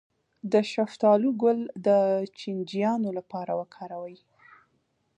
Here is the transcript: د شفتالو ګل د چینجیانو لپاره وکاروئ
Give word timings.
د 0.51 0.53
شفتالو 0.73 1.29
ګل 1.41 1.59
د 1.87 1.89
چینجیانو 2.39 3.09
لپاره 3.17 3.51
وکاروئ 3.61 4.17